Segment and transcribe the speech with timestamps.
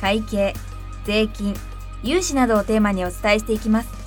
[0.00, 0.54] 会計
[1.04, 1.54] 税金
[2.02, 4.06] 融資などをテーマにお伝えしていきます。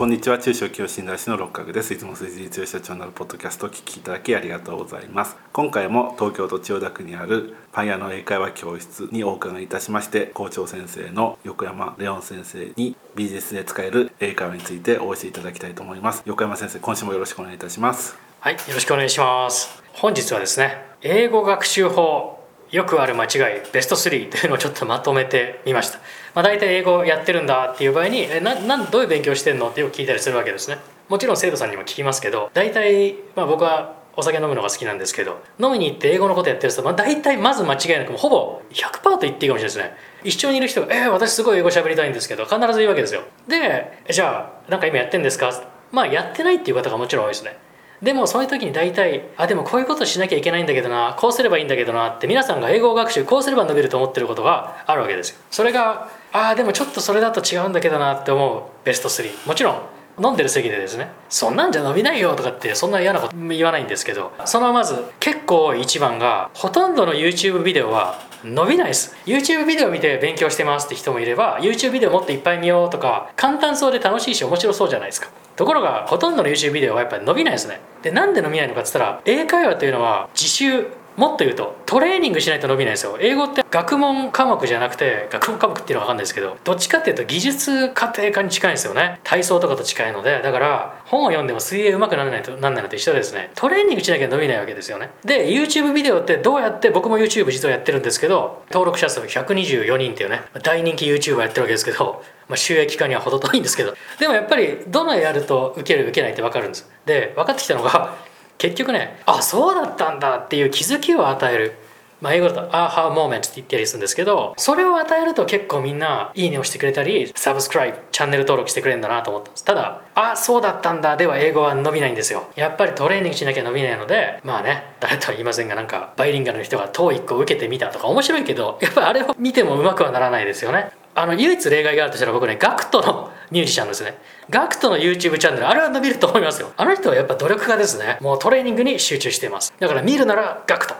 [0.00, 0.38] こんにちは。
[0.38, 1.92] 中小企業診断士の六角です。
[1.92, 5.36] いつも数字強い社長になるポッドキャストを聞きいただきありがとうございます。
[5.52, 16.22] 今回も東京都千代田区にあるパン屋の英会話教室にお伺いいたしまして校長先生の横山レオン先生にビジネスで使える英会話についてお教えいただきたいと思います。
[16.24, 18.16] 横山先生今週もよろしくお願いいたします。
[18.38, 19.82] はいよろしくお願いします。
[19.92, 22.39] 本日はですね英語学習法
[22.70, 25.98] よくある間違いベスト3というのをちょっとまとめてみました、
[26.34, 30.78] まあ、大体英語やってるんだっていう場合にえななどういう勉強してんのってよく聞いたりするわけですね。
[31.08, 39.96] もちろん生徒さんにも聞きますけど大体、まあ、僕はお酒飲むのが好きなんですけど飲みに行って英語のことやってる人、まあ、大体まず間違いなくほぼ100%と言っていいかもしれないですね。
[40.22, 43.22] 一緒にいる人が「えー、私すごい英語喋りたいんですけど」必ず言うわけですよ。
[43.48, 45.50] でじゃあなんか今やってんですか？
[45.90, 47.56] まあやってないっていう方がもちろん多いですね。
[48.02, 55.36] でもそういう時に大体あでもこういうことしなきゃいけないんだけどなこうすればいいんだけどなって皆さんが英語学習こうすれば伸びると思ってることがあるわけですよ。
[55.50, 59.80] それがああでもちょっとそれだと違うんだけどなって思うベスト3もちろん
[60.22, 69.14] 飲んでる席でですねそんなんじゃ伸びないよとかってそんな嫌なこと言わないんですけどそのまず結構一番がほとんどの YouTube ビデオは伸びないです。
[69.26, 75.28] YouTube ビデオ見て勉強してますって人もいれば YouTube ビデオもっといっぱい見ようとか簡単そうで楽しいし面白そうじゃないですか。
[75.56, 77.80] ところがほとんどの YouTube ビデオはやっぱり伸びないですね。
[78.02, 83.18] でなんで伸びないのかっつったら英会話というのは自習もっと言うとトレーニングしないと伸びないですよ。
[83.20, 89.20] 英語って学問科目じゃなくて学問科目っていうのは分かんないですけどどっちかっていうと技術家庭科に近いんですよね。
[89.24, 90.40] 体操とかと近いので。
[90.42, 93.50] だから本を読んでも水泳うまくならないとなんないのと一緒でですね。
[93.54, 95.10] トレーニングしなきゃ伸びないわけですよね。
[95.24, 100.42] で YouTube ビデオってどうやって僕も YouTube 実はやってるんですけど登録者数124人っていうね。
[100.62, 103.94] 大人気 YouTuber やってるわけですけどまあ、収益化には程遠いんですけど。
[104.18, 106.90] でもやっぱりどのやると受ける受けないって分かるんです。
[107.06, 108.16] で分かってきたのが
[108.60, 111.74] 結局ねあそうだったんだっていう気づきを与える。
[112.20, 112.54] まあ、英語だ。
[112.54, 119.48] と「アーハーモーメント」って言ったりするんですけどそれを与えると結構みんないいねをしてくれたりサブスクライブチャンネル登録してくれるんだなと思った。
[119.48, 122.42] んですただ「あそうだったんだ」では英語は伸びないんですよ。
[122.56, 130.90] やっぱりトレーニングしなきゃ伸びないのでまあね誰とは言いませんがなんかバイリンガルの人が TOEIC を受けてみたとか面白いけどやっぱりあれを見てもうまくはならないですよね。
[131.14, 134.16] あの唯一例外があるとしたら僕ねガクトのミュージシャンですね。
[134.48, 136.72] ガクトの YouTube チャンネルあれは伸びると思いますよ。
[136.76, 138.18] あの人はやっぱ努力家ですね。
[138.20, 139.72] もうトレーニングに集中しています。
[139.78, 140.94] だから見るならガクト。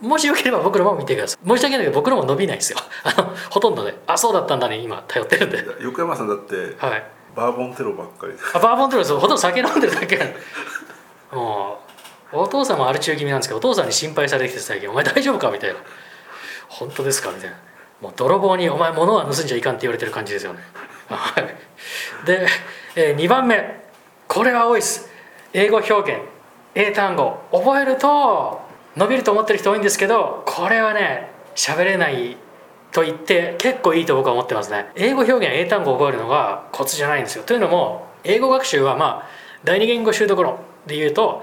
[0.00, 1.48] もしよければ僕のも見てください。
[1.48, 2.78] 申し訳ないけど僕のも伸びないですよ。
[3.04, 4.78] あのほとんどねあそうだったんだね。
[4.78, 5.64] 今頼ってるんで。
[5.80, 7.04] 横山さんだって、はい、
[7.36, 8.32] バーボンテロばっかり。
[8.54, 10.34] あバーボンテロですほとんど酒飲んでるだけ
[11.30, 11.78] も
[12.32, 15.76] うお父さんもアル中気味なんですけどお父さんに心配されてきて最近「お前大丈夫か?」みたいな
[16.68, 17.56] 「本当ですか?」みたいな。
[18.00, 20.58] もう泥棒に「お前物は盗んじゃいかん」って言われてる感じですよね。
[21.08, 21.54] はい
[22.24, 22.46] で、
[22.94, 23.82] えー、2番目。
[24.28, 25.08] これは多いです。
[25.52, 26.22] 英語表現。
[26.74, 27.38] 英単語。
[27.52, 28.60] 覚えると
[28.96, 32.36] 伸びると思ってる人多いんですけどこれはね喋れない
[32.92, 34.90] と言って結構いいと僕は思ってますね。
[34.94, 37.44] 英語表現英単語覚えるのがコツじゃないんですよ。
[37.44, 39.28] というのも英語学習はまあ
[39.64, 41.42] 第二言語習得論で言うと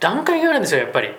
[0.00, 1.10] 段階があるんですよやっぱり。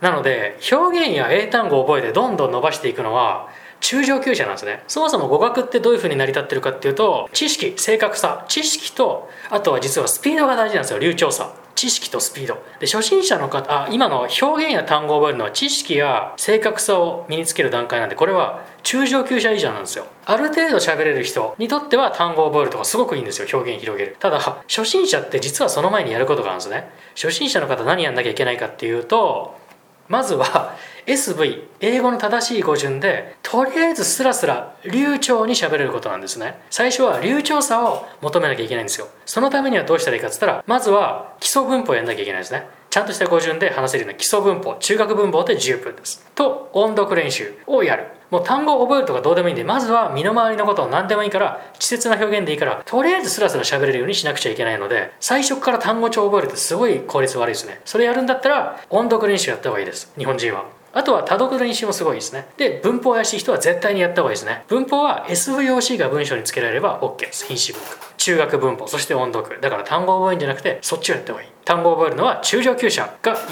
[0.00, 3.48] なので表現や英単語を覚えてどんどん伸ばしていくのは
[3.84, 4.82] 中上級者なんですね。
[4.88, 10.98] そもそも語学ってどういうふうに成り立ってるかっていうと知識正確さ知識とあとは実はスピードが大事なんですよ。
[10.98, 11.54] 流暢さ。
[11.74, 12.62] 知識とスピード。
[12.80, 20.06] で初心者の方あ今の表現や単語を覚えるのは知識や正確さを身につける段階なんでこれは中上級者以上なんですよ。
[20.24, 23.48] ある程度喋れる人にとっては単語を覚えるとかすごくいいんですよ。
[23.52, 24.16] 表現広げる。
[24.18, 26.88] ただ初心者って実はその前にやることがあるんですね。
[27.16, 29.62] 初心者の方何やんなきゃいけないかっていうと
[30.08, 30.76] まずは
[31.06, 36.58] SV 英語の正しい語順でとりあえずスラスラ流暢に喋れることなんですね。
[36.70, 39.08] 最初は流暢さを求めなきゃいけないんですよ。
[39.26, 42.66] そのためにはどうしたらいいかっつったらまずは基礎文法をやんなきゃいけないですね。
[42.94, 62.46] ちゃんとした語順で話せるような基礎文法中学文法で十分ですと音読練習をやるもう単語を覚えるとかどうでもいいんでまずは身の回りのことを何でもいいから稚拙な表現でいいからとりあえずスラスラ喋れるようにしなくちゃいけないので最初から単語帳を覚えるってすごい効率悪いですねそれやるんだったら音読練習やった方がいいです日本人はあとは多読練習もすごいですね。
[62.56, 64.62] で、文法怪しい人は絶対にやった方がいいですね。
[64.68, 67.46] 文法は SVOC が文章につけられれば OK です。
[67.46, 68.03] 品詞文化。
[68.24, 69.60] 中学文法、そして音読。
[69.60, 71.50] だから単語を覚えるんじゃなくて、そっちをやった方がいい。
[71.66, 73.44] 単語を覚えるのは中上級者がいいと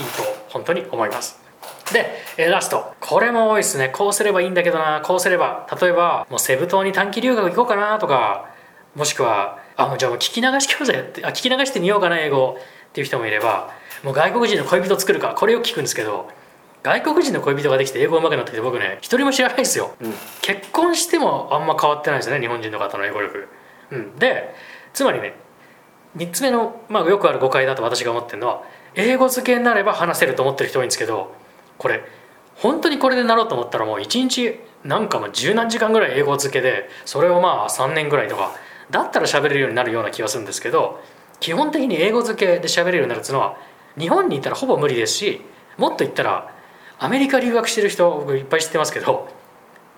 [0.48, 1.38] 本当に思います。
[1.92, 2.06] で、
[2.38, 2.94] えーラスト。
[2.98, 3.90] これも多いですね。
[3.90, 5.02] こうすればいいんだけどな。
[5.04, 8.46] こうすれば例えばもうセブ島に短期留学行こうかなとか
[8.94, 13.70] もしくはあもうじゃあもう聞き流し教材やってあ聞き流してみようかな英語っていう人もいれば
[14.02, 15.34] もう外国人の恋人作るか。
[15.34, 16.30] これを聞くんですけど
[16.82, 19.94] 外国人の恋人ができて英語上手くなってて僕ね一人も知らないですよ、
[20.40, 23.46] 結婚してもあんま変わってないですね日本人の方の英語力、
[23.92, 24.54] うん、で
[24.94, 25.34] つまりね
[26.16, 28.62] 3つ目の、まあ、よくある誤解だと私が思ってるのは
[28.94, 31.34] 英語付けになれば話せると思ってる人多いんですけど
[31.78, 32.02] これ
[32.56, 38.52] 本当にこれでなろうと思ったらもう1日なんかもう十何時間ぐらい英語付けでそれをまあ3年ぐらいとか
[38.90, 41.00] だったら喋れるようになるような気がするんですけど
[41.40, 43.56] 基本的に英語付けで喋れるようになるっていうのは
[43.98, 45.40] 日本にいたらほぼ無理ですし
[45.76, 46.54] もっと言ったら
[46.98, 49.28] アメリカ留学してる人僕いっぱい知ってますけど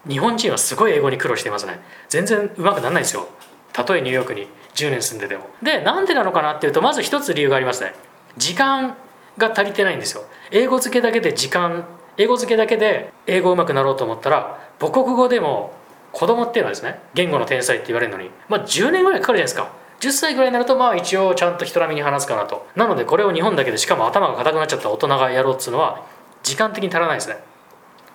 [0.08, 1.81] 日本人はすごい英語に苦労してますね。
[2.08, 3.29] 全然うまくならないですよ。
[3.75, 5.50] たとえニューヨークに10年住んでても。
[5.62, 7.93] でなんでなのかなっていうとまず一つ理由がありますね。
[8.38, 8.97] 時間
[9.37, 10.23] が足りてないんですよ。
[10.50, 11.85] 英語付けだけで時間
[12.17, 15.73] 英語付けだけで英語うまくなろうと思ったら母国語でも
[16.12, 19.73] 子供っていうのはですね言語の天才って言われるのにまあ10年ぐらいかかるじゃないですか。
[20.00, 22.67] 10歳ぐらいになるとまあ一応ちゃんと人並みに話すかなと。
[22.77, 26.05] なのでこれを日本だけでしかも頭が硬くなっちゃった大人がやろうっつうのは
[26.44, 27.38] 時間的に足らないですね。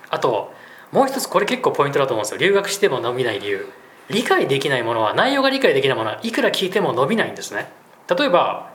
[0.09, 0.53] あと
[0.91, 2.37] もう一つこれ結構ポイントだと思うんですよ。
[2.37, 3.69] 留学しても伸びない理由。
[4.09, 7.71] 理解できないものは内容が理解できないものはいくら聞いても伸びないんですね。
[8.09, 8.71] 例えば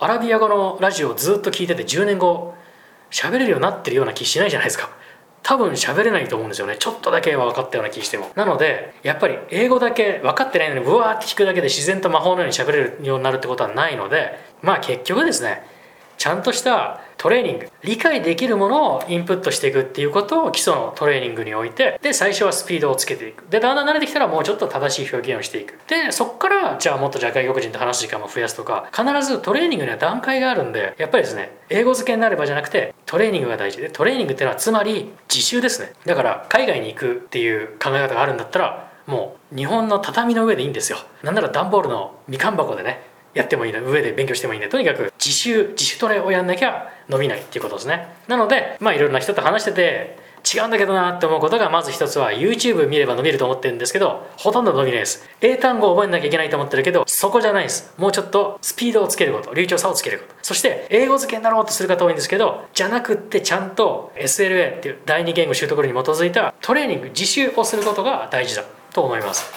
[0.00, 2.54] アラビア語のラジオをずっと聞いてて10年後
[3.10, 4.90] 喋れるようになってるような気しないじゃないですか。
[5.42, 6.76] 多分喋れないと思うんですよね。
[6.78, 8.30] ちょっとだけは分かったような気しても。
[8.34, 15.62] なのでやっぱり英語だけ分かってないのにブワーって聞くだけで自然と魔法のように喋れるようになるってことはないのでまあ結局ですね
[16.18, 23.44] ちゃんとしたトレーニング理解できるものをインプットしていくっていうことを基礎のトレーニングにおいてで最初はスピードをつけていく。
[23.48, 25.78] でだんだん慣れてきたらもうちょっと正しい表現をしていく。
[25.86, 33.78] でそこからじゃあもっとじゃあ外国人と話す時間も増やすとか必ずトレーニングには段階があるんでやっぱりですね英語付けになればじゃなくてトレーニングが大事。
[33.78, 35.92] でトレーニングっていうのはつまり自習ですね。
[36.04, 40.98] だから海外に行くっていう考え方があるんだったらもう日本の畳の上でいいんですよ。
[41.22, 48.08] なんなら段ボールのみかん箱でねやってもいいの上で勉強してもいいんでとにかく自習自主トレをやんなきゃ伸びないっていうことですね。
[48.26, 55.28] なのでまあいろいろな人と話してて違うんだけどなって思うことがまず一つは YouTube 見れば伸びると思ってるんですけどほとんど伸びないです。
[55.40, 57.92] 英単語を覚えなきゃいけないと思ってるけどそこじゃないです。
[57.98, 60.34] もうちょっとスピードをつけること流暢さをつけること。
[60.42, 69.52] そして英語付けになろうとする方多いんですけどじゃなくってちゃんと SLA っていう第二言語習得に基づいたトレーニング自習をすることが大事だと思います。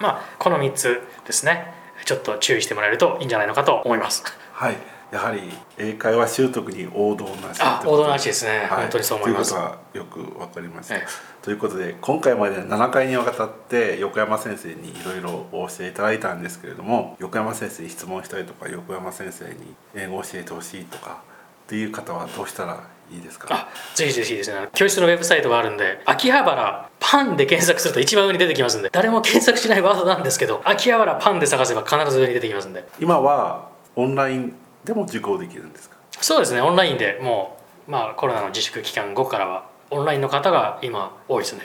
[0.00, 1.75] まあこの3つですね。
[2.06, 4.22] ちょっと注意してもらえるといいんじゃないのかと思います。
[4.52, 4.76] はい。
[5.12, 5.40] やはり
[5.78, 8.66] 英会話習得に王道なし王道なしですね。
[8.68, 9.52] 本当にそう思います。
[9.52, 11.06] ということはよくわかりました、ええ。
[11.42, 21.22] ということで今回まで7回にわたって横山先生にいろいろお教えいただいたんですけれども横山先生に質問したりとか横山先生に英語を教えてほしいとか
[21.66, 23.48] っていう方はどうしたらいいですか？
[23.50, 24.68] あぜひぜひですね。
[24.74, 32.84] 教室のウェブサイトがあるんで秋葉原パンで検索すると一番上に出てきますんで誰も検索しないワードなんですけど秋葉原パンで探せば必ず上に出てきますんで。
[33.00, 34.54] 今はオンライン
[34.84, 35.96] でも受講できるんですか？
[36.20, 37.18] そうですねオンラインで。
[37.22, 41.62] もうまあコロナの自粛期間後からはオンラインの方が今多いですね。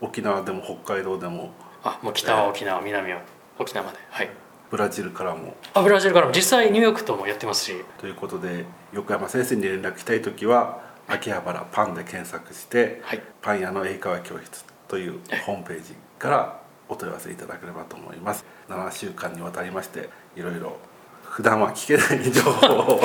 [0.00, 1.50] 沖縄でも北海道でも。
[1.82, 3.22] あもう北は沖縄南は
[3.58, 3.98] 沖縄まで。
[4.10, 4.30] はい
[4.70, 5.54] ブラジルからも。
[5.74, 6.32] あブラジルからも。
[6.32, 7.84] 実際ニューヨークともやってますし。
[7.98, 13.22] ということで横山先生に連絡したい時は秋葉原パンで検索して、はい。
[13.42, 18.44] パン屋の英会話教室というホームページからお問い合わせいただければと思います。
[18.68, 20.76] 7週間にわたりましていろいろ
[21.24, 23.00] 普段は聞けない情報を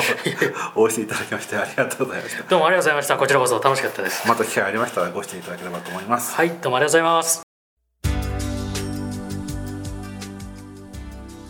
[0.74, 2.42] お教えいただきましてありがとうございました。
[2.44, 3.16] どうもありがとうございました。
[3.16, 4.28] こちらこそ楽しかったです。
[4.28, 6.34] また機会ありましたらご出演いただければと思います。
[6.34, 7.45] はいどうもありがとうございます